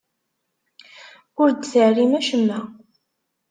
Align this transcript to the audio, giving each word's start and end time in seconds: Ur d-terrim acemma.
Ur 1.41 1.49
d-terrim 1.51 2.13
acemma. 2.19 2.59